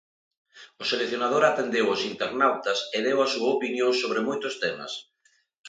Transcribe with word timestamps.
O 0.81 0.83
seleccionador 0.91 1.43
atendeu 1.45 1.85
os 1.95 2.01
internautas 2.11 2.77
e 2.95 2.97
deu 3.07 3.17
a 3.21 3.31
súa 3.33 3.49
opinión 3.57 3.91
sobre 4.01 4.25
moitos 4.27 4.53
temas. 4.63 4.91